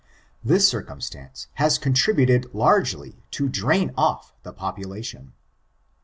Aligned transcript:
This 0.43 0.67
circumstance 0.67 1.45
has 1.61 1.77
contributed 1.77 2.47
largely 2.55 3.21
to 3.29 3.47
drain 3.47 3.91
off 3.95 4.33
the 4.41 4.51
population. 4.51 5.33